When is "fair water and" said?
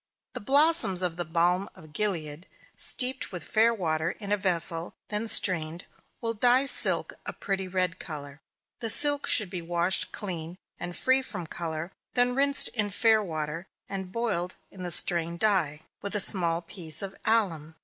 12.89-14.11